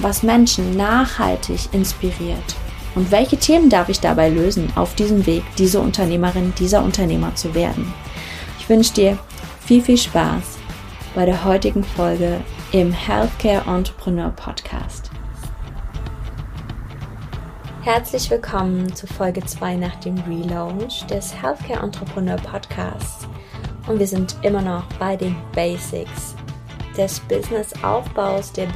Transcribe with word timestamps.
was 0.00 0.22
Menschen 0.22 0.76
nachhaltig 0.76 1.72
inspiriert? 1.72 2.56
Und 2.94 3.10
welche 3.10 3.36
Themen 3.36 3.70
darf 3.70 3.88
ich 3.88 4.00
dabei 4.00 4.28
lösen, 4.28 4.72
auf 4.76 4.94
diesem 4.94 5.26
Weg 5.26 5.42
diese 5.58 5.80
Unternehmerin, 5.80 6.52
dieser 6.58 6.82
Unternehmer 6.82 7.34
zu 7.34 7.54
werden? 7.54 7.92
Ich 8.58 8.68
wünsche 8.68 8.94
dir 8.94 9.18
viel, 9.60 9.82
viel 9.82 9.98
Spaß 9.98 10.58
bei 11.14 11.26
der 11.26 11.44
heutigen 11.44 11.84
Folge 11.84 12.40
im 12.72 12.92
Healthcare 12.92 13.64
Entrepreneur 13.68 14.30
Podcast. 14.30 15.10
Herzlich 17.82 18.30
willkommen 18.30 18.94
zu 18.94 19.06
Folge 19.06 19.44
2 19.44 19.76
nach 19.76 19.96
dem 19.96 20.16
Relaunch 20.20 21.04
des 21.06 21.34
Healthcare 21.34 21.82
Entrepreneur 21.82 22.36
Podcasts. 22.36 23.28
Und 23.86 23.98
wir 23.98 24.06
sind 24.06 24.36
immer 24.42 24.62
noch 24.62 24.84
bei 24.98 25.16
den 25.16 25.36
Basics 25.54 26.34
des 26.96 27.20
Business-Aufbaus, 27.20 28.52
der 28.52 28.66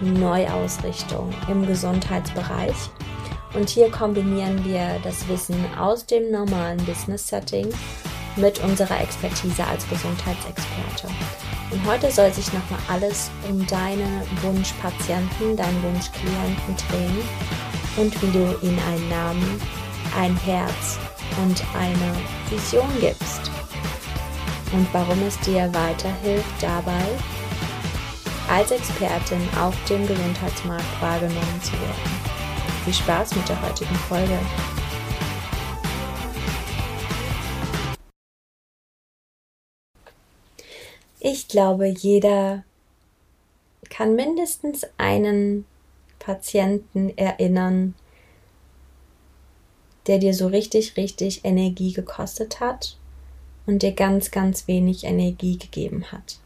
Business-Neuausrichtung 0.00 1.32
im 1.48 1.66
Gesundheitsbereich. 1.66 2.90
Und 3.54 3.68
hier 3.68 3.90
kombinieren 3.90 4.64
wir 4.64 4.98
das 5.04 5.26
Wissen 5.28 5.64
aus 5.78 6.06
dem 6.06 6.30
normalen 6.30 6.84
Business-Setting 6.84 7.72
mit 8.36 8.58
unserer 8.64 9.00
Expertise 9.00 9.64
als 9.64 9.88
Gesundheitsexperte. 9.88 11.08
Und 11.70 11.86
heute 11.86 12.10
soll 12.10 12.32
sich 12.32 12.52
nochmal 12.52 12.80
alles 12.88 13.30
um 13.48 13.64
deine 13.66 14.22
Wunschpatienten, 14.42 15.56
deinen 15.56 15.82
Wunschklienten 15.82 16.76
drehen 16.88 17.18
und 17.96 18.22
wie 18.22 18.32
du 18.32 18.58
ihnen 18.62 18.80
einen 18.88 19.08
Namen, 19.08 19.60
ein 20.18 20.36
Herz 20.38 20.98
und 21.42 21.62
eine 21.74 22.14
Vision 22.50 22.90
gibst. 23.00 23.50
Und 24.72 24.88
warum 24.92 25.22
es 25.26 25.38
dir 25.40 25.72
weiterhilft 25.72 26.60
dabei, 26.60 27.06
als 28.54 28.70
Expertin 28.70 29.40
auf 29.60 29.74
dem 29.86 30.06
Gesundheitsmarkt 30.06 31.02
wahrgenommen 31.02 31.60
zu 31.60 31.72
werden. 31.72 32.84
Viel 32.84 32.94
Spaß 32.94 33.34
mit 33.34 33.48
der 33.48 33.60
heutigen 33.60 33.96
Folge. 33.96 34.38
Ich 41.18 41.48
glaube, 41.48 41.88
jeder 41.88 42.62
kann 43.90 44.14
mindestens 44.14 44.86
einen 44.98 45.64
Patienten 46.20 47.08
erinnern, 47.18 47.96
der 50.06 50.18
dir 50.18 50.32
so 50.32 50.46
richtig, 50.46 50.96
richtig 50.96 51.44
Energie 51.44 51.92
gekostet 51.92 52.60
hat 52.60 52.98
und 53.66 53.82
dir 53.82 53.92
ganz, 53.92 54.30
ganz 54.30 54.68
wenig 54.68 55.02
Energie 55.02 55.58
gegeben 55.58 56.12
hat. 56.12 56.38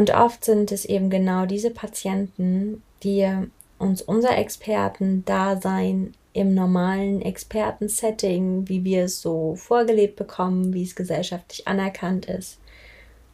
Und 0.00 0.14
oft 0.14 0.46
sind 0.46 0.72
es 0.72 0.86
eben 0.86 1.10
genau 1.10 1.44
diese 1.44 1.68
Patienten, 1.68 2.82
die 3.02 3.30
uns 3.78 4.00
unser 4.00 4.38
Experten-Dasein 4.38 6.14
im 6.32 6.54
normalen 6.54 7.20
Expertensetting, 7.20 8.66
wie 8.66 8.82
wir 8.82 9.04
es 9.04 9.20
so 9.20 9.56
vorgelebt 9.56 10.16
bekommen, 10.16 10.72
wie 10.72 10.84
es 10.84 10.94
gesellschaftlich 10.94 11.68
anerkannt 11.68 12.24
ist, 12.24 12.56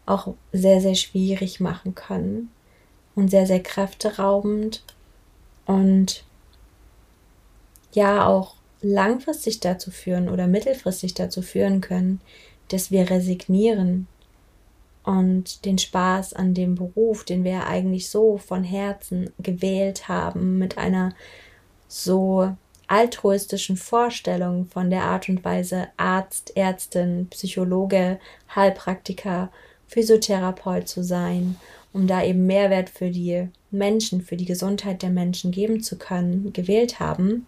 auch 0.07 0.35
sehr, 0.53 0.81
sehr 0.81 0.97
schwierig 0.97 1.61
machen 1.61 1.95
können 1.95 2.51
und 3.15 3.31
sehr, 3.31 3.47
sehr 3.47 3.63
kräfteraubend 3.63 4.83
und 5.67 6.25
ja 7.93 8.27
auch 8.27 8.57
langfristig 8.83 9.61
dazu 9.61 9.93
führen 9.93 10.29
oder 10.29 10.49
mittelfristig 10.49 11.15
dazu 11.15 11.43
führen 11.43 11.81
können, 11.81 12.21
dass 12.71 12.91
wir 12.91 13.09
resignieren 13.09 14.09
und 15.07 15.65
den 15.65 15.79
Spaß 15.79 16.35
an 16.35 16.53
dem 16.53 16.75
Beruf, 16.75 17.25
den 17.25 17.45
wir 17.45 17.67
eigentlich 17.67 18.11
so 18.11 18.39
von 18.39 18.65
Herzen 18.65 19.31
gewählt 19.39 20.09
haben, 20.09 20.59
mit 20.59 20.77
einer 20.77 21.15
so 21.87 22.53
altruistischen 22.89 23.77
Vorstellung 23.77 24.67
von 24.67 24.91
der 24.91 25.05
Art 25.05 25.29
und 25.29 25.45
Weise 25.45 25.87
Arzt, 25.97 26.57
Ärztin, 26.57 27.29
Psychologe, 27.31 28.19
Heilpraktiker, 28.55 29.51
Physiotherapeut 29.87 30.89
zu 30.89 31.05
sein, 31.05 31.57
um 31.93 32.09
da 32.09 32.25
eben 32.25 32.45
Mehrwert 32.47 32.91
für 32.91 33.11
die 33.11 33.49
Menschen, 33.71 34.23
für 34.23 34.37
die 34.37 34.45
Gesundheit 34.45 35.03
der 35.03 35.11
Menschen 35.11 35.53
geben 35.53 35.85
zu 35.85 35.99
können, 35.99 36.53
gewählt 36.53 36.99
haben, 36.99 37.47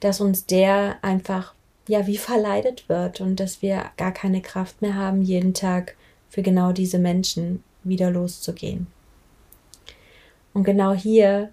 dass 0.00 0.22
uns 0.22 0.46
der 0.46 0.96
einfach 1.02 1.52
ja 1.88 2.06
wie 2.06 2.16
verleidet 2.16 2.88
wird 2.88 3.20
und 3.20 3.38
dass 3.38 3.60
wir 3.60 3.84
gar 3.98 4.12
keine 4.12 4.40
Kraft 4.40 4.80
mehr 4.80 4.94
haben, 4.94 5.20
jeden 5.20 5.52
Tag 5.52 5.94
für 6.34 6.42
genau 6.42 6.72
diese 6.72 6.98
Menschen 6.98 7.62
wieder 7.84 8.10
loszugehen. 8.10 8.88
Und 10.52 10.64
genau 10.64 10.92
hier 10.92 11.52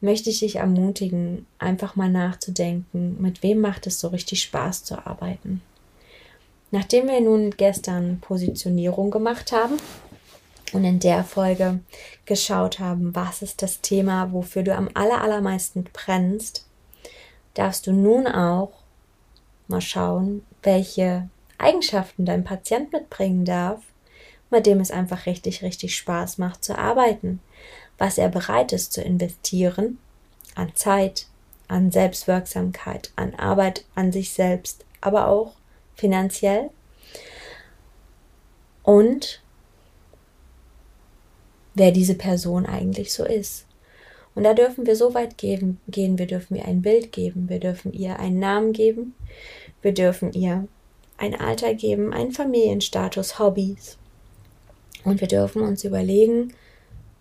möchte 0.00 0.30
ich 0.30 0.38
dich 0.38 0.56
ermutigen, 0.56 1.46
einfach 1.58 1.96
mal 1.96 2.08
nachzudenken, 2.08 3.20
mit 3.20 3.42
wem 3.42 3.58
macht 3.60 3.88
es 3.88 3.98
so 3.98 4.06
richtig 4.06 4.40
Spaß 4.42 4.84
zu 4.84 5.04
arbeiten. 5.04 5.62
Nachdem 6.70 7.08
wir 7.08 7.20
nun 7.20 7.50
gestern 7.50 8.20
Positionierung 8.20 9.10
gemacht 9.10 9.50
haben 9.50 9.78
und 10.72 10.84
in 10.84 11.00
der 11.00 11.24
Folge 11.24 11.80
geschaut 12.24 12.78
haben, 12.78 13.16
was 13.16 13.42
ist 13.42 13.62
das 13.62 13.80
Thema, 13.80 14.32
wofür 14.32 14.62
du 14.62 14.76
am 14.76 14.90
allermeisten 14.94 15.82
brennst, 15.92 16.66
darfst 17.54 17.88
du 17.88 17.92
nun 17.92 18.28
auch 18.28 18.70
mal 19.66 19.80
schauen, 19.80 20.44
welche 20.62 21.28
Eigenschaften 21.58 22.24
dein 22.24 22.44
Patient 22.44 22.92
mitbringen 22.92 23.44
darf, 23.44 23.82
mit 24.50 24.66
dem 24.66 24.80
es 24.80 24.90
einfach 24.90 25.26
richtig, 25.26 25.62
richtig 25.62 25.96
Spaß 25.96 26.38
macht 26.38 26.64
zu 26.64 26.78
arbeiten, 26.78 27.40
was 27.98 28.16
er 28.16 28.28
bereit 28.28 28.72
ist 28.72 28.92
zu 28.92 29.02
investieren 29.02 29.98
an 30.54 30.74
Zeit, 30.74 31.26
an 31.66 31.90
Selbstwirksamkeit, 31.90 33.12
an 33.16 33.34
Arbeit 33.34 33.84
an 33.94 34.12
sich 34.12 34.32
selbst, 34.32 34.84
aber 35.00 35.28
auch 35.28 35.54
finanziell 35.94 36.70
und 38.82 39.42
wer 41.74 41.92
diese 41.92 42.14
Person 42.14 42.66
eigentlich 42.66 43.12
so 43.12 43.24
ist. 43.24 43.66
Und 44.34 44.44
da 44.44 44.54
dürfen 44.54 44.86
wir 44.86 44.96
so 44.96 45.14
weit 45.14 45.36
gehen, 45.36 45.80
gehen, 45.88 46.16
wir 46.16 46.26
dürfen 46.26 46.56
ihr 46.56 46.64
ein 46.64 46.80
Bild 46.80 47.12
geben, 47.12 47.48
wir 47.48 47.60
dürfen 47.60 47.92
ihr 47.92 48.18
einen 48.18 48.38
Namen 48.38 48.72
geben, 48.72 49.14
wir 49.82 49.92
dürfen 49.92 50.32
ihr 50.32 50.68
ein 51.18 51.38
Alter 51.38 51.74
geben, 51.74 52.12
einen 52.12 52.32
Familienstatus, 52.32 53.38
Hobbys. 53.38 53.98
Und 55.04 55.20
wir 55.20 55.28
dürfen 55.28 55.62
uns 55.62 55.84
überlegen, 55.84 56.54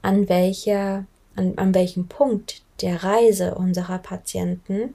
an 0.01 0.29
welcher, 0.29 1.05
an, 1.35 1.53
an 1.57 1.73
welchem 1.73 2.07
Punkt 2.07 2.61
der 2.81 3.03
Reise 3.03 3.55
unserer 3.55 3.97
Patienten 3.97 4.93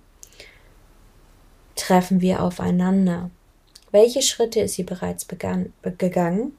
treffen 1.77 2.21
wir 2.21 2.43
aufeinander. 2.43 3.31
Welche 3.91 4.23
Schritte 4.23 4.61
ist 4.61 4.75
sie 4.75 4.85
bereits 4.85 5.25
begann, 5.25 5.73
gegangen? 5.99 6.53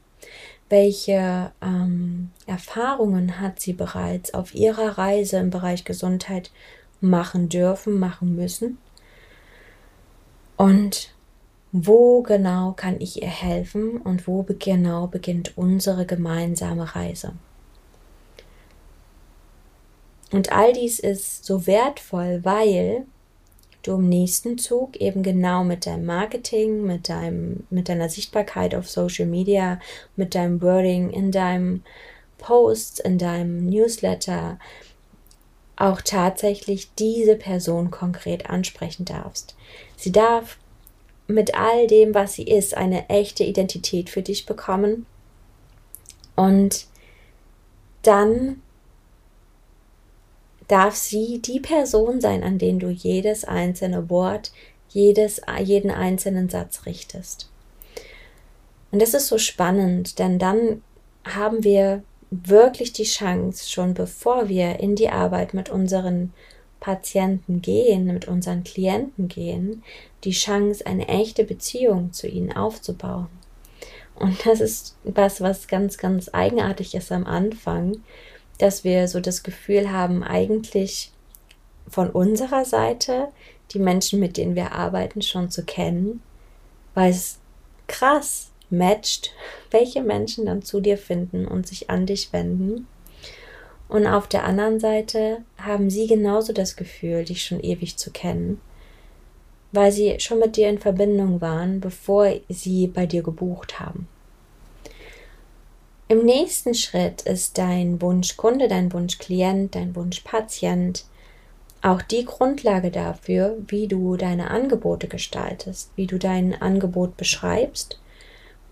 welche 0.73 1.51
ähm, 1.61 2.31
Erfahrungen 2.47 3.39
hat 3.39 3.59
sie 3.59 3.73
bereits 3.73 4.33
auf 4.33 4.55
ihrer 4.55 4.97
Reise 4.97 5.37
im 5.37 5.51
Bereich 5.51 5.85
Gesundheit 5.85 6.49
machen 6.99 7.47
dürfen, 7.47 7.99
machen 7.99 8.35
müssen 8.35 8.79
und 10.57 11.13
wo 11.73 12.21
genau 12.21 12.73
kann 12.73 13.01
ich 13.01 13.21
ihr 13.21 13.27
helfen 13.27 13.97
und 13.97 14.27
wo 14.27 14.43
genau 14.43 15.07
beginnt 15.07 15.57
unsere 15.57 16.05
gemeinsame 16.05 16.95
Reise. 16.95 17.33
Und 20.31 20.51
all 20.51 20.73
dies 20.73 20.99
ist 20.99 21.45
so 21.45 21.65
wertvoll, 21.65 22.41
weil 22.43 23.05
du 23.81 23.95
im 23.95 24.07
nächsten 24.07 24.59
Zug 24.59 24.97
eben 24.97 25.23
genau 25.23 25.63
mit 25.63 25.87
deinem 25.87 26.05
Marketing, 26.05 26.83
mit 26.83 27.09
deinem, 27.09 27.65
mit 27.71 27.89
deiner 27.89 28.07
Sichtbarkeit 28.07 28.75
auf 28.75 28.87
Social 28.87 29.25
Media, 29.25 29.79
mit 30.15 30.35
deinem 30.35 30.61
Wording 30.61 31.09
in 31.09 31.31
deinem 31.31 31.83
Post, 32.37 32.99
in 32.99 33.17
deinem 33.17 33.65
Newsletter 33.65 34.59
auch 35.75 36.01
tatsächlich 36.01 36.93
diese 36.99 37.35
Person 37.35 37.89
konkret 37.89 38.47
ansprechen 38.47 39.05
darfst. 39.05 39.55
Sie 39.97 40.11
darf 40.11 40.57
mit 41.27 41.55
all 41.55 41.87
dem, 41.87 42.13
was 42.13 42.33
sie 42.33 42.43
ist, 42.43 42.75
eine 42.75 43.09
echte 43.09 43.43
Identität 43.43 44.09
für 44.09 44.21
dich 44.21 44.45
bekommen. 44.45 45.05
Und 46.35 46.87
dann 48.01 48.61
darf 50.67 50.95
sie 50.95 51.39
die 51.39 51.59
Person 51.59 52.21
sein, 52.21 52.43
an 52.43 52.57
den 52.57 52.79
du 52.79 52.89
jedes 52.89 53.45
einzelne 53.45 54.09
Wort, 54.09 54.51
jedes, 54.89 55.41
jeden 55.63 55.91
einzelnen 55.91 56.49
Satz 56.49 56.85
richtest. 56.85 57.49
Und 58.91 59.01
das 59.01 59.13
ist 59.13 59.27
so 59.27 59.37
spannend, 59.37 60.19
denn 60.19 60.37
dann 60.37 60.83
haben 61.25 61.63
wir 61.63 62.03
wirklich 62.29 62.93
die 62.93 63.03
Chance, 63.03 63.69
schon 63.69 63.93
bevor 63.93 64.49
wir 64.49 64.79
in 64.79 64.95
die 64.95 65.09
Arbeit 65.09 65.53
mit 65.53 65.69
unseren 65.69 66.33
Patienten 66.83 67.62
gehen, 67.62 68.03
mit 68.06 68.27
unseren 68.27 68.65
Klienten 68.65 69.30
gehen, 69.30 69.83
die 70.25 70.31
Chance, 70.31 70.85
eine 70.85 71.07
echte 71.07 71.45
Beziehung 71.45 72.12
zu 72.12 72.27
ihnen 72.27 72.51
aufzubauen. 72.51 73.30
Und 74.15 74.45
das 74.45 74.59
ist 74.59 74.97
was, 75.06 75.39
was 75.39 75.69
ganz, 75.69 75.97
ganz 75.97 76.30
eigenartig 76.33 76.94
ist 76.94 77.09
am 77.13 77.25
Anfang, 77.25 78.03
dass 78.57 78.83
wir 78.83 79.07
so 79.07 79.21
das 79.21 79.44
Gefühl 79.44 79.94
haben, 79.94 80.24
eigentlich 80.24 81.12
von 81.88 82.09
unserer 82.09 82.65
Seite 82.65 83.29
die 83.71 83.79
Menschen, 83.79 84.19
mit 84.19 84.36
denen 84.36 84.56
wir 84.56 84.74
arbeiten, 84.74 85.21
schon 85.21 85.50
zu 85.50 85.63
kennen, 85.63 86.21
weil 86.95 87.12
es 87.12 87.39
krass 87.88 88.51
matcht, 88.69 89.31
welche 89.71 90.03
Menschen 90.03 90.47
dann 90.47 90.63
zu 90.63 90.81
dir 90.81 90.97
finden 90.97 91.47
und 91.47 91.65
sich 91.65 91.89
an 91.89 92.06
dich 92.06 92.33
wenden. 92.33 92.88
Und 93.93 94.07
auf 94.07 94.25
der 94.25 94.43
anderen 94.43 94.79
Seite 94.79 95.43
haben 95.55 95.91
sie 95.91 96.07
genauso 96.07 96.51
das 96.51 96.75
Gefühl, 96.75 97.25
dich 97.25 97.45
schon 97.45 97.59
ewig 97.59 97.95
zu 97.95 98.09
kennen, 98.09 98.59
weil 99.71 99.91
sie 99.91 100.19
schon 100.19 100.39
mit 100.39 100.57
dir 100.57 100.67
in 100.67 100.79
Verbindung 100.79 101.41
waren, 101.41 101.79
bevor 101.79 102.33
sie 102.49 102.87
bei 102.87 103.05
dir 103.05 103.21
gebucht 103.21 103.79
haben. 103.79 104.07
Im 106.07 106.25
nächsten 106.25 106.73
Schritt 106.73 107.21
ist 107.21 107.59
dein 107.59 108.01
Wunschkunde, 108.01 108.67
dein 108.67 108.91
Wunschklient, 108.91 109.75
dein 109.75 109.95
Wunschpatient 109.95 111.05
auch 111.83 112.01
die 112.01 112.25
Grundlage 112.25 112.89
dafür, 112.89 113.57
wie 113.67 113.87
du 113.87 114.17
deine 114.17 114.49
Angebote 114.49 115.07
gestaltest, 115.07 115.91
wie 115.95 116.07
du 116.07 116.17
dein 116.17 116.59
Angebot 116.59 117.15
beschreibst, 117.15 117.99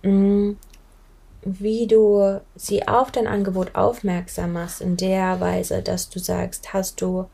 mm, 0.01 0.53
wie 1.43 1.87
du 1.87 2.39
sie 2.55 2.87
auf 2.87 3.11
dein 3.11 3.27
Angebot 3.27 3.75
aufmerksam 3.75 4.53
machst, 4.53 4.81
in 4.81 4.97
der 4.97 5.39
Weise, 5.39 5.81
dass 5.81 6.09
du 6.09 6.19
sagst, 6.19 6.73
hast 6.73 7.01
du 7.01 7.25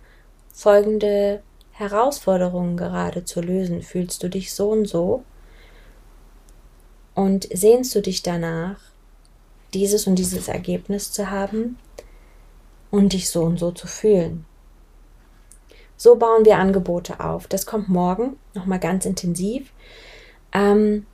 folgende 0.54 1.42
Herausforderungen 1.71 2.77
gerade 2.77 3.25
zu 3.25 3.42
lösen, 3.42 3.83
fühlst 3.83 4.24
du 4.24 4.30
dich 4.30 4.54
so 4.54 4.69
und 4.69 4.86
so 4.88 5.24
und 7.13 7.48
sehnst 7.54 7.94
du 7.94 8.01
dich 8.01 8.24
danach, 8.24 8.80
dieses 9.74 10.07
und 10.07 10.15
dieses 10.15 10.48
Ergebnis 10.48 11.12
zu 11.12 11.30
haben 11.30 11.77
und 12.89 13.13
dich 13.13 13.30
so 13.30 13.44
und 13.44 13.59
so 13.59 13.71
zu 13.71 13.88
fühlen. 13.88 14.45
So 15.98 16.15
bauen 16.15 16.45
wir 16.45 16.57
Angebote 16.57 17.19
auf. 17.19 17.48
Das 17.48 17.65
kommt 17.65 17.89
morgen 17.89 18.38
nochmal 18.54 18.80
ganz 18.80 19.06
intensiv. 19.06 19.71
Ähm, 20.54 21.06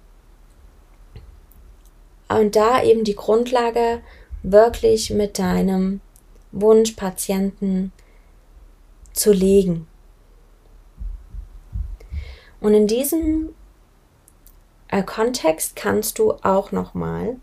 und 2.40 2.56
da 2.56 2.84
eben 2.84 3.04
die 3.04 3.16
Grundlage 3.16 4.02
wirklich 4.44 5.10
mit 5.10 5.40
deinem 5.40 6.02
Wunschpatienten 6.52 7.92
zu 9.14 9.32
legen. 9.32 9.88
Und 12.60 12.74
in 12.74 12.88
diesem 12.88 13.50
äh, 14.88 15.04
Kontext 15.04 15.76
kannst 15.76 16.20
du 16.20 16.34
auch 16.44 16.72
nochmal 16.72 17.38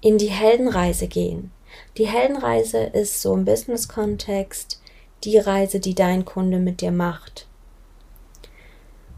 in 0.00 0.18
die 0.18 0.30
Heldenreise 0.30 1.08
gehen. 1.08 1.50
Die 1.96 2.06
Heldenreise 2.06 2.78
ist 2.78 3.22
so 3.22 3.34
im 3.34 3.44
Business-Kontext 3.44 4.80
die 5.24 5.38
Reise, 5.38 5.80
die 5.80 5.94
dein 5.94 6.24
Kunde 6.24 6.58
mit 6.58 6.80
dir 6.80 6.92
macht. 6.92 7.46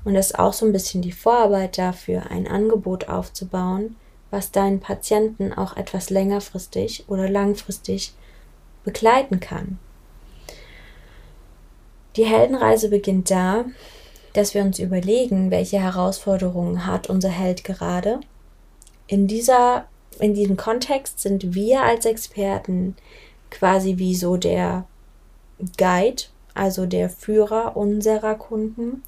Und 0.05 0.15
das 0.15 0.29
ist 0.31 0.39
auch 0.39 0.53
so 0.53 0.65
ein 0.65 0.73
bisschen 0.73 1.03
die 1.03 1.13
Vorarbeit 1.13 1.77
dafür, 1.77 2.31
ein 2.31 2.47
Angebot 2.47 3.09
aufzubauen, 3.09 3.97
was 4.31 4.51
deinen 4.51 4.81
Patienten 4.81 5.53
auch 5.53 5.77
etwas 5.77 6.11
längerfristig 6.11 7.05
oder 7.09 7.29
langfristig 7.29 8.13
begleiten 8.85 9.41
kann. 9.41 9.79
Die 12.17 12.25
Heldenreise 12.25 12.89
beginnt 12.89 13.31
da, 13.31 13.65
dass 14.33 14.55
wir 14.55 14.63
uns 14.63 14.79
überlegen, 14.79 15.51
welche 15.51 15.81
Herausforderungen 15.81 16.87
hat 16.87 17.09
unser 17.09 17.31
Held 17.31 17.65
gerade. 17.65 18.21
In 19.07 19.27
dieser 19.27 19.87
in 20.21 20.35
diesem 20.35 20.57
Kontext 20.57 21.21
sind 21.21 21.55
wir 21.55 21.83
als 21.83 22.05
Experten 22.05 22.97
quasi 23.51 23.99
wie 23.99 24.15
so 24.15 24.37
der 24.37 24.85
Guide, 25.77 26.25
also 26.55 26.87
der 26.87 27.09
Führer 27.09 27.77
unserer 27.77 28.35
Kunden, 28.35 29.03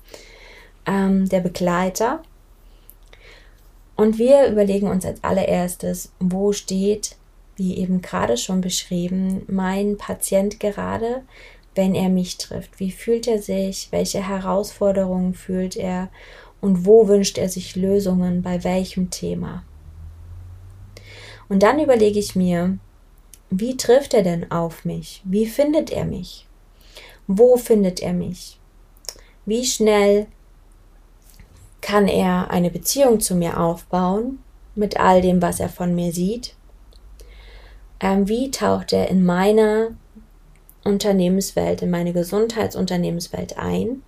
ähm, 0.86 1.28
der 1.28 1.40
Begleiter. 1.40 2.22
Und 4.00 4.16
wir 4.16 4.46
überlegen 4.46 4.88
uns 4.88 5.04
als 5.04 5.22
allererstes, 5.22 6.10
wo 6.20 6.54
steht, 6.54 7.16
wie 7.56 7.76
eben 7.76 8.00
gerade 8.00 8.38
schon 8.38 8.62
beschrieben, 8.62 9.42
mein 9.46 9.98
Patient 9.98 10.58
gerade, 10.58 11.20
wenn 11.74 11.94
er 11.94 12.08
mich 12.08 12.38
trifft. 12.38 12.80
Wie 12.80 12.92
fühlt 12.92 13.28
er 13.28 13.42
sich? 13.42 13.88
Welche 13.90 14.26
Herausforderungen 14.26 15.34
fühlt 15.34 15.76
er? 15.76 16.08
Und 16.62 16.86
wo 16.86 17.08
wünscht 17.08 17.36
er 17.36 17.50
sich 17.50 17.76
Lösungen? 17.76 18.40
Bei 18.40 18.64
welchem 18.64 19.10
Thema? 19.10 19.64
Und 21.50 21.62
dann 21.62 21.78
überlege 21.78 22.18
ich 22.18 22.34
mir, 22.34 22.78
wie 23.50 23.76
trifft 23.76 24.14
er 24.14 24.22
denn 24.22 24.50
auf 24.50 24.86
mich? 24.86 25.20
Wie 25.26 25.44
findet 25.44 25.90
er 25.90 26.06
mich? 26.06 26.46
Wo 27.26 27.58
findet 27.58 28.00
er 28.00 28.14
mich? 28.14 28.58
Wie 29.44 29.66
schnell 29.66 30.26
kann 31.90 32.06
er 32.06 32.52
eine 32.52 32.70
Beziehung 32.70 33.18
zu 33.18 33.34
mir 33.34 33.58
aufbauen 33.58 34.38
mit 34.76 35.00
all 35.00 35.20
dem, 35.20 35.42
was 35.42 35.58
er 35.58 35.68
von 35.68 35.92
mir 35.92 36.12
sieht? 36.12 36.54
Ähm, 37.98 38.28
wie 38.28 38.52
taucht 38.52 38.92
er 38.92 39.08
in 39.08 39.24
meiner 39.24 39.88
Unternehmenswelt, 40.84 41.82
in 41.82 41.90
meine 41.90 42.12
Gesundheitsunternehmenswelt 42.12 43.58
ein? 43.58 44.04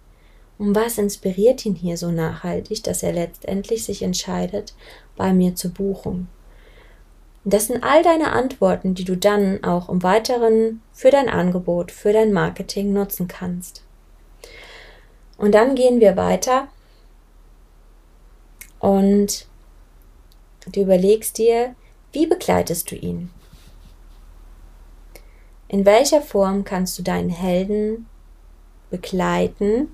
Und 0.59 0.77
was 0.77 0.97
inspiriert 0.97 1.67
ihn 1.67 1.75
hier 1.75 1.97
so 1.97 2.13
nachhaltig, 2.13 2.85
dass 2.85 3.03
er 3.03 3.15
letztendlich 3.15 3.83
sich 3.83 4.03
entscheidet, 4.03 4.75
bei 5.17 5.33
mir 5.33 5.57
zu 5.57 5.71
buchen? 5.71 6.29
Das 7.45 7.67
sind 7.67 7.83
all 7.83 8.05
deine 8.05 8.31
Antworten, 8.31 8.95
die 8.95 9.05
du 9.05 9.17
dann 9.17 9.65
auch 9.65 9.89
im 9.89 10.05
Weiteren 10.05 10.83
für 10.93 11.11
dein 11.11 11.29
Angebot, 11.29 11.91
für 11.91 12.13
dein 12.13 12.33
Marketing 12.33 12.93
nutzen 12.93 13.27
kannst. 13.27 13.83
Und 15.37 15.53
dann 15.57 15.75
gehen 15.75 15.99
wir 15.99 16.17
weiter 16.17 16.69
und 18.83 19.47
du 20.73 20.83
überlegst 20.83 21.39
dir, 21.39 21.77
wie 22.11 22.27
begleitest 22.27 22.91
du 22.91 22.97
ihn? 22.97 23.31
In 25.69 25.87
welcher 25.87 26.21
Form 26.21 26.65
kannst 26.65 26.99
du 26.99 27.03
deinen 27.03 27.31
Helden 27.31 28.07
begleiten, 28.91 29.89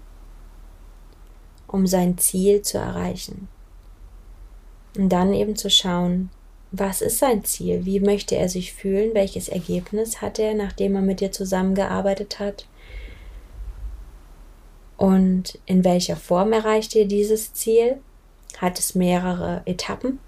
um 1.69 1.87
sein 1.87 2.17
Ziel 2.17 2.63
zu 2.63 2.79
erreichen? 2.79 3.49
Und 4.97 5.11
dann 5.11 5.35
eben 5.35 5.55
zu 5.55 5.69
schauen, 5.69 6.31
was 6.73 7.03
ist 7.03 7.19
sein 7.19 7.45
Ziel? 7.45 7.85
Wie 7.85 8.01
möchte 8.01 8.37
er 8.37 8.49
sich 8.49 8.73
fühlen? 8.73 9.13
Welches 9.13 9.51
Ergebnis 9.51 10.23
hat 10.23 10.39
er, 10.39 10.55
nachdem 10.55 10.97
er 10.97 11.03
mit 11.03 11.21
dir 11.21 11.31
zusammengearbeitet 11.31 12.39
hat? 12.39 12.67
Und 14.97 15.59
in 15.67 15.85
welcher 15.85 16.17
Form 16.17 16.55
erreicht 16.55 16.95
ihr 16.95 17.07
dieses 17.07 17.53
Ziel? 17.53 17.99
Hat 18.57 18.79
es 18.79 18.95
mehrere 18.95 19.63
Etappen? 19.67 20.19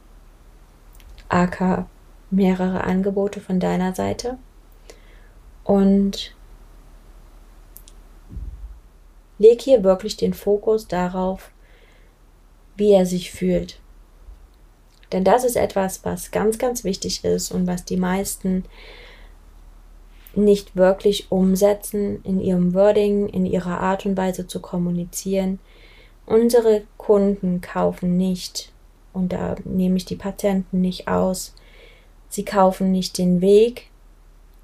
AK 1.29 1.87
mehrere 2.31 2.85
Angebote 2.85 3.41
von 3.41 3.59
deiner 3.59 3.95
Seite? 3.95 4.39
Und 5.65 6.35
leg 9.39 9.61
hier 9.63 9.83
wirklich 9.83 10.17
den 10.17 10.35
Fokus 10.35 10.87
darauf, 10.87 11.51
wie 12.77 12.93
er 12.93 13.07
sich 13.07 13.31
fühlt. 13.31 13.81
Denn 15.13 15.25
das 15.25 15.45
ist 15.45 15.57
etwas, 15.57 16.05
was 16.05 16.31
ganz, 16.31 16.59
ganz 16.59 16.85
wichtig 16.85 17.25
ist 17.25 17.51
und 17.51 17.67
was 17.67 17.85
die 17.85 17.97
meisten 17.97 18.65
nicht 20.35 20.77
wirklich 20.77 21.33
umsetzen 21.33 22.23
in 22.23 22.41
ihrem 22.41 22.75
Wording, 22.75 23.29
in 23.29 23.45
ihrer 23.45 23.81
Art 23.81 24.07
und 24.07 24.17
Weise 24.17 24.47
zu 24.47 24.61
kommunizieren. 24.61 25.59
Unsere 26.31 26.85
Kunden 26.97 27.61
kaufen 27.61 28.17
nicht, 28.17 28.71
und 29.13 29.33
da 29.33 29.57
nehme 29.65 29.97
ich 29.97 30.05
die 30.05 30.15
Patenten 30.15 30.81
nicht 30.81 31.09
aus, 31.09 31.55
sie 32.29 32.45
kaufen 32.45 32.93
nicht 32.93 33.19
den 33.19 33.41
Weg, 33.41 33.89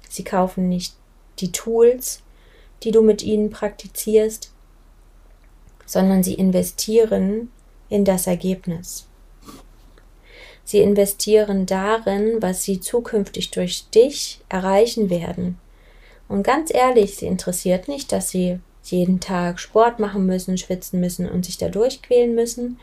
sie 0.07 0.23
kaufen 0.23 0.69
nicht 0.69 0.95
die 1.39 1.51
Tools, 1.51 2.21
die 2.83 2.91
du 2.91 3.01
mit 3.01 3.21
ihnen 3.21 3.49
praktizierst, 3.49 4.53
sondern 5.85 6.23
sie 6.23 6.35
investieren 6.35 7.51
in 7.89 8.05
das 8.05 8.27
Ergebnis. 8.27 9.05
Sie 10.63 10.79
investieren 10.79 11.65
darin, 11.65 12.41
was 12.41 12.63
sie 12.63 12.79
zukünftig 12.79 13.51
durch 13.51 13.89
dich 13.89 14.39
erreichen 14.47 15.09
werden. 15.09 15.59
Und 16.29 16.43
ganz 16.43 16.73
ehrlich, 16.73 17.17
sie 17.17 17.27
interessiert 17.27 17.89
nicht, 17.89 18.13
dass 18.13 18.29
sie 18.29 18.61
jeden 18.91 19.19
Tag 19.19 19.59
Sport 19.59 19.99
machen 19.99 20.25
müssen, 20.25 20.57
schwitzen 20.57 20.99
müssen 20.99 21.29
und 21.29 21.45
sich 21.45 21.57
da 21.57 21.69
durchquälen 21.69 22.35
müssen, 22.35 22.79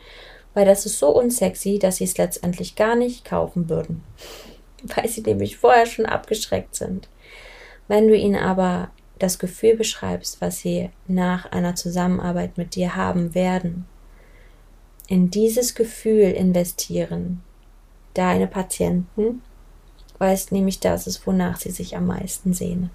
weil 0.53 0.65
das 0.65 0.85
ist 0.85 0.99
so 0.99 1.09
unsexy, 1.09 1.79
dass 1.79 1.97
sie 1.97 2.05
es 2.05 2.17
letztendlich 2.17 2.75
gar 2.75 2.95
nicht 2.95 3.25
kaufen 3.25 3.69
würden, 3.69 4.03
weil 4.95 5.07
sie 5.07 5.21
nämlich 5.21 5.57
vorher 5.57 5.85
schon 5.85 6.05
abgeschreckt 6.05 6.75
sind. 6.75 7.09
Wenn 7.87 8.07
du 8.07 8.15
ihnen 8.15 8.37
aber 8.37 8.89
das 9.19 9.39
Gefühl 9.39 9.75
beschreibst, 9.77 10.41
was 10.41 10.59
sie 10.59 10.89
nach 11.07 11.51
einer 11.51 11.75
Zusammenarbeit 11.75 12.57
mit 12.57 12.75
dir 12.75 12.95
haben 12.95 13.33
werden, 13.35 13.85
in 15.07 15.29
dieses 15.29 15.75
Gefühl 15.75 16.31
investieren, 16.31 17.43
deine 18.13 18.47
Patienten, 18.47 19.41
weil 20.17 20.33
es 20.33 20.51
nämlich 20.51 20.79
das 20.79 21.07
ist, 21.07 21.25
wonach 21.27 21.57
sie 21.57 21.71
sich 21.71 21.95
am 21.95 22.07
meisten 22.07 22.53
sehnen. 22.53 22.89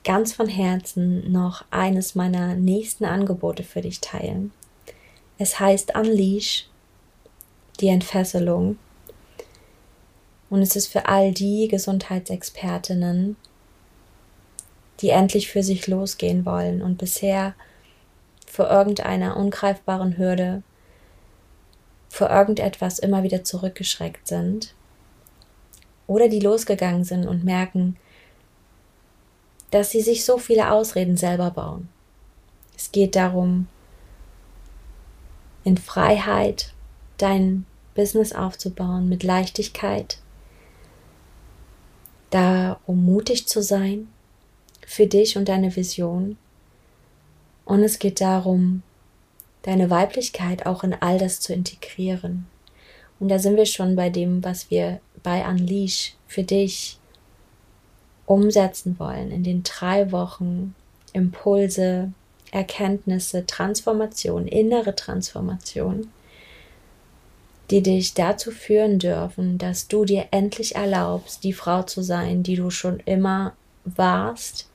ganz 0.04 0.32
von 0.32 0.48
Herzen 0.48 1.30
noch 1.30 1.64
eines 1.70 2.14
meiner 2.14 2.54
nächsten 2.54 3.04
Angebote 3.04 3.62
für 3.62 3.80
dich 3.80 4.00
teilen. 4.00 4.52
Es 5.38 5.60
heißt 5.60 5.94
Unleash, 5.94 6.68
die 7.80 7.88
Entfesselung. 7.88 8.78
Und 10.50 10.62
es 10.62 10.76
ist 10.76 10.88
für 10.88 11.06
all 11.06 11.32
die 11.32 11.68
Gesundheitsexpertinnen, 11.68 13.36
die 15.00 15.10
endlich 15.10 15.50
für 15.50 15.62
sich 15.62 15.86
losgehen 15.86 16.44
wollen 16.44 16.82
und 16.82 16.98
bisher 16.98 17.54
vor 18.46 18.70
irgendeiner 18.70 19.36
ungreifbaren 19.36 20.18
Hürde 20.18 20.62
vor 22.12 22.28
irgendetwas 22.28 22.98
immer 22.98 23.22
wieder 23.22 23.42
zurückgeschreckt 23.42 24.28
sind 24.28 24.74
oder 26.06 26.28
die 26.28 26.40
losgegangen 26.40 27.04
sind 27.04 27.26
und 27.26 27.42
merken, 27.42 27.96
dass 29.72 29.90
sie 29.90 30.02
sich 30.02 30.24
so 30.24 30.38
viele 30.38 30.70
Ausreden 30.70 31.16
selber 31.16 31.50
bauen. 31.50 31.88
Es 32.76 32.92
geht 32.92 33.16
darum, 33.16 33.68
in 35.64 35.78
Freiheit 35.78 36.72
dein 37.16 37.64
Business 37.94 38.32
aufzubauen, 38.32 39.08
mit 39.08 39.22
Leichtigkeit, 39.22 40.18
da 42.30 42.80
um 42.86 43.04
mutig 43.04 43.48
zu 43.48 43.62
sein 43.62 44.08
für 44.86 45.06
dich 45.06 45.38
und 45.38 45.48
deine 45.48 45.74
Vision. 45.74 46.36
Und 47.64 47.82
es 47.82 47.98
geht 47.98 48.20
darum, 48.20 48.82
deine 49.62 49.88
Weiblichkeit 49.88 50.66
auch 50.66 50.84
in 50.84 50.94
all 50.94 51.18
das 51.18 51.40
zu 51.40 51.54
integrieren. 51.54 52.46
Und 53.18 53.28
da 53.28 53.38
sind 53.38 53.56
wir 53.56 53.66
schon 53.66 53.96
bei 53.96 54.10
dem, 54.10 54.44
was 54.44 54.70
wir 54.70 55.00
bei 55.22 55.48
Unleash 55.48 56.14
für 56.26 56.42
dich 56.42 56.98
umsetzen 58.32 58.98
wollen 58.98 59.30
in 59.30 59.44
den 59.44 59.62
drei 59.62 60.10
Wochen. 60.10 60.74
Impulse, 61.12 62.10
Erkenntnisse, 62.50 63.44
Transformation, 63.46 64.46
innere 64.46 64.96
Transformation, 64.96 66.08
die 67.70 67.82
dich 67.82 68.14
dazu 68.14 68.50
führen 68.50 68.98
dürfen, 68.98 69.58
dass 69.58 69.88
du 69.88 70.06
dir 70.06 70.28
endlich 70.30 70.74
erlaubst, 70.74 71.44
die 71.44 71.52
Frau 71.52 71.82
zu 71.82 72.02
sein, 72.02 72.42
die 72.42 72.56
du 72.56 72.70
schon 72.70 73.00
immer 73.00 73.52
warst, 73.84 74.68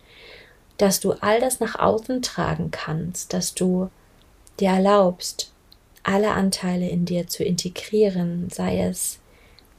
dass 0.78 1.00
du 1.00 1.14
all 1.14 1.40
das 1.40 1.60
nach 1.60 1.80
außen 1.80 2.22
tragen 2.22 2.70
kannst, 2.70 3.34
dass 3.34 3.56
du 3.56 3.90
dir 4.60 4.70
erlaubst, 4.70 5.52
alle 6.04 6.32
Anteile 6.32 6.88
in 6.88 7.06
dir 7.06 7.28
zu 7.28 7.44
integrieren, 7.44 8.50
sei 8.52 8.82
es 8.82 9.18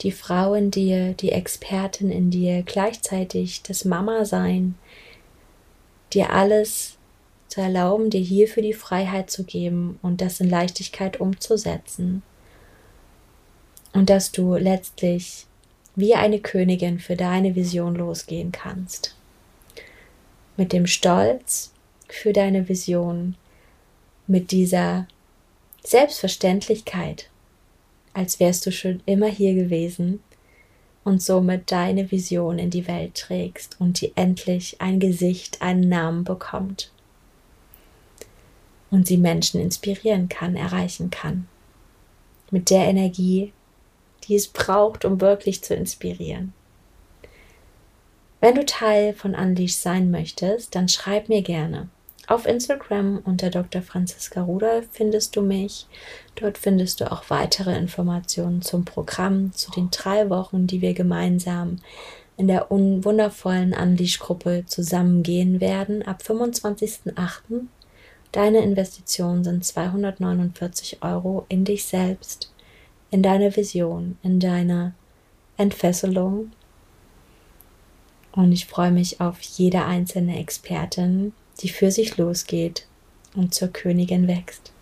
die 0.00 0.12
Frau 0.12 0.54
in 0.54 0.70
dir, 0.70 1.14
die 1.14 1.32
Expertin 1.32 2.10
in 2.10 2.30
dir, 2.30 2.62
gleichzeitig 2.62 3.62
das 3.62 3.84
Mama-Sein, 3.84 4.76
dir 6.12 6.32
alles 6.32 6.96
zu 7.48 7.60
erlauben, 7.60 8.10
dir 8.10 8.20
hierfür 8.20 8.62
die 8.62 8.74
Freiheit 8.74 9.30
zu 9.30 9.44
geben 9.44 9.98
und 10.02 10.20
das 10.20 10.40
in 10.40 10.48
Leichtigkeit 10.48 11.20
umzusetzen. 11.20 12.22
Und 13.92 14.10
dass 14.10 14.32
du 14.32 14.54
letztlich 14.54 15.46
wie 15.96 16.14
eine 16.14 16.38
Königin 16.38 17.00
für 17.00 17.16
deine 17.16 17.56
Vision 17.56 17.96
losgehen 17.96 18.52
kannst. 18.52 19.16
Mit 20.56 20.72
dem 20.72 20.86
Stolz 20.86 21.72
für 22.06 22.32
deine 22.32 22.68
Vision, 22.68 23.34
mit 24.26 24.52
dieser 24.52 25.08
Selbstverständlichkeit, 25.82 27.27
als 28.18 28.40
wärst 28.40 28.66
du 28.66 28.72
schon 28.72 29.00
immer 29.06 29.28
hier 29.28 29.54
gewesen 29.54 30.20
und 31.04 31.22
somit 31.22 31.70
deine 31.70 32.10
Vision 32.10 32.58
in 32.58 32.68
die 32.68 32.88
Welt 32.88 33.14
trägst 33.14 33.76
und 33.78 34.00
die 34.00 34.10
endlich 34.16 34.80
ein 34.80 34.98
Gesicht, 34.98 35.62
einen 35.62 35.88
Namen 35.88 36.24
bekommt 36.24 36.90
und 38.90 39.06
sie 39.06 39.18
Menschen 39.18 39.60
inspirieren 39.60 40.28
kann, 40.28 40.56
erreichen 40.56 41.10
kann. 41.10 41.46
Mit 42.50 42.70
der 42.70 42.86
Energie, 42.86 43.52
die 44.24 44.34
es 44.34 44.48
braucht, 44.48 45.04
um 45.04 45.20
wirklich 45.20 45.62
zu 45.62 45.76
inspirieren. 45.76 46.52
Wenn 48.40 48.56
du 48.56 48.66
Teil 48.66 49.14
von 49.14 49.36
Unleash 49.36 49.74
sein 49.74 50.10
möchtest, 50.10 50.74
dann 50.74 50.88
schreib 50.88 51.28
mir 51.28 51.42
gerne. 51.42 51.88
Auf 52.28 52.44
Instagram 52.44 53.22
unter 53.24 53.48
Dr. 53.48 53.80
Franziska 53.80 54.42
Rudolph 54.42 54.86
findest 54.92 55.34
du 55.34 55.40
mich. 55.40 55.86
Dort 56.34 56.58
findest 56.58 57.00
du 57.00 57.10
auch 57.10 57.30
weitere 57.30 57.74
Informationen 57.74 58.60
zum 58.60 58.84
Programm, 58.84 59.54
zu 59.54 59.70
den 59.70 59.90
drei 59.90 60.28
Wochen, 60.28 60.66
die 60.66 60.82
wir 60.82 60.92
gemeinsam 60.92 61.76
in 62.36 62.46
der 62.46 62.66
wundervollen 62.68 63.72
Unleash-Gruppe 63.72 64.64
zusammengehen 64.66 65.62
werden. 65.62 66.02
Ab 66.02 66.20
25.08. 66.22 67.62
Deine 68.30 68.58
Investitionen 68.58 69.42
sind 69.42 69.64
249 69.64 71.02
Euro 71.02 71.46
in 71.48 71.64
dich 71.64 71.86
selbst, 71.86 72.52
in 73.10 73.22
deine 73.22 73.56
Vision, 73.56 74.18
in 74.22 74.38
deine 74.38 74.92
Entfesselung. 75.56 76.52
Und 78.32 78.52
ich 78.52 78.66
freue 78.66 78.92
mich 78.92 79.18
auf 79.22 79.40
jede 79.40 79.86
einzelne 79.86 80.38
Expertin, 80.38 81.32
die 81.60 81.68
für 81.68 81.90
sich 81.90 82.16
losgeht 82.16 82.86
und 83.34 83.54
zur 83.54 83.68
Königin 83.68 84.28
wächst. 84.28 84.72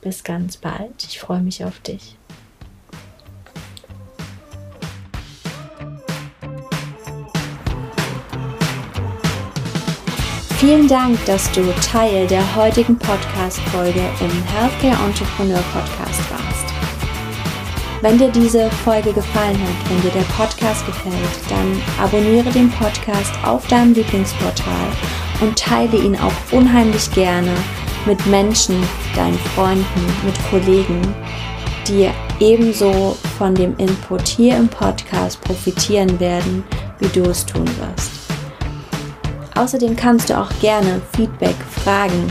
Bis 0.00 0.22
ganz 0.22 0.56
bald, 0.56 1.04
ich 1.08 1.18
freue 1.18 1.40
mich 1.40 1.64
auf 1.64 1.80
dich. 1.80 2.16
Vielen 10.58 10.88
Dank, 10.88 11.22
dass 11.26 11.50
du 11.52 11.62
Teil 11.82 12.26
der 12.26 12.54
heutigen 12.56 12.98
Podcast-Folge 12.98 14.00
im 14.20 14.42
Healthcare 14.46 15.06
Entrepreneur 15.06 15.62
Podcast 15.72 16.30
warst. 16.30 16.43
Wenn 18.04 18.18
dir 18.18 18.28
diese 18.28 18.70
Folge 18.84 19.14
gefallen 19.14 19.58
hat, 19.58 19.90
wenn 19.90 20.02
dir 20.02 20.10
der 20.10 20.30
Podcast 20.34 20.84
gefällt, 20.84 21.14
dann 21.48 21.80
abonniere 21.98 22.50
den 22.50 22.70
Podcast 22.70 23.32
auf 23.42 23.66
deinem 23.66 23.94
Lieblingsportal 23.94 24.88
und 25.40 25.58
teile 25.58 25.96
ihn 25.96 26.14
auch 26.14 26.52
unheimlich 26.52 27.10
gerne 27.12 27.54
mit 28.04 28.26
Menschen, 28.26 28.76
deinen 29.16 29.38
Freunden, 29.38 29.86
mit 30.22 30.34
Kollegen, 30.50 31.00
die 31.88 32.10
ebenso 32.40 33.16
von 33.38 33.54
dem 33.54 33.74
Input 33.78 34.28
hier 34.28 34.58
im 34.58 34.68
Podcast 34.68 35.40
profitieren 35.40 36.20
werden, 36.20 36.62
wie 36.98 37.08
du 37.08 37.22
es 37.22 37.46
tun 37.46 37.66
wirst. 37.66 38.10
Außerdem 39.54 39.96
kannst 39.96 40.28
du 40.28 40.38
auch 40.38 40.50
gerne 40.60 41.00
Feedback, 41.16 41.56
Fragen 41.82 42.30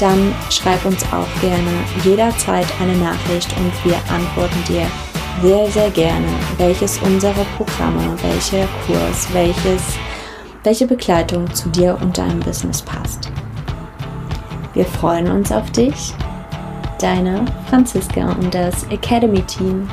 dann 0.00 0.34
schreib 0.50 0.84
uns 0.84 1.02
auch 1.12 1.40
gerne 1.40 1.70
jederzeit 2.04 2.66
eine 2.80 2.96
Nachricht 2.96 3.54
und 3.58 3.84
wir 3.84 3.96
antworten 4.12 4.64
dir 4.66 4.86
sehr, 5.42 5.70
sehr 5.70 5.90
gerne, 5.90 6.26
welches 6.58 6.98
unserer 6.98 7.44
Programme, 7.56 8.16
welcher 8.22 8.66
Kurs, 8.86 9.28
welches, 9.32 9.82
welche 10.64 10.86
Begleitung 10.86 11.52
zu 11.54 11.68
dir 11.70 11.98
und 12.00 12.16
deinem 12.16 12.40
Business 12.40 12.82
passt. 12.82 13.30
Wir 14.74 14.84
freuen 14.84 15.30
uns 15.30 15.50
auf 15.50 15.70
dich, 15.72 16.14
deine 17.00 17.44
Franziska 17.68 18.32
und 18.32 18.54
das 18.54 18.84
Academy 18.90 19.42
Team. 19.42 19.88